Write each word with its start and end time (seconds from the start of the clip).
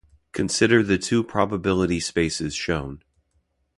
Consider 0.31 0.81
the 0.81 0.97
two 0.97 1.23
probability 1.23 1.99
spaces 1.99 2.55
shown. 2.55 3.03